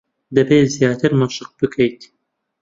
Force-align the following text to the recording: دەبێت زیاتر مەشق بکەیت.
دەبێت 0.35 0.67
زیاتر 0.77 1.11
مەشق 1.19 1.49
بکەیت. 1.59 2.01